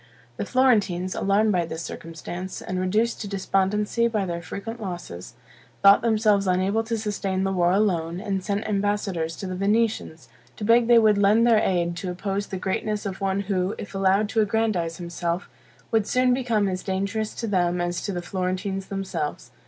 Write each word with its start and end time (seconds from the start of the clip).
The 0.37 0.47
Florentines, 0.47 1.13
alarmed 1.13 1.51
by 1.51 1.63
this 1.67 1.83
circumstance, 1.83 2.59
and 2.59 2.79
reduced 2.79 3.21
to 3.21 3.27
despondency 3.27 4.07
by 4.07 4.25
their 4.25 4.41
frequent 4.41 4.81
losses, 4.81 5.35
thought 5.83 6.01
themselves 6.01 6.47
unable 6.47 6.83
to 6.85 6.97
sustain 6.97 7.43
the 7.43 7.51
war 7.51 7.71
alone, 7.71 8.19
and 8.19 8.43
sent 8.43 8.67
ambassadors 8.67 9.35
to 9.35 9.45
the 9.45 9.53
Venetians, 9.55 10.27
to 10.57 10.63
beg 10.63 10.87
they 10.87 10.97
would 10.97 11.19
lend 11.19 11.45
their 11.45 11.59
aid 11.59 11.95
to 11.97 12.09
oppose 12.09 12.47
the 12.47 12.57
greatness 12.57 13.05
of 13.05 13.21
one 13.21 13.41
who, 13.41 13.75
if 13.77 13.93
allowed 13.93 14.27
to 14.29 14.41
aggrandize 14.41 14.97
himself, 14.97 15.47
would 15.91 16.07
soon 16.07 16.33
become 16.33 16.67
as 16.67 16.81
dangerous 16.81 17.35
to 17.35 17.45
them 17.45 17.79
as 17.79 18.01
to 18.01 18.11
the 18.11 18.23
Florentines 18.23 18.87
themselves. 18.87 19.51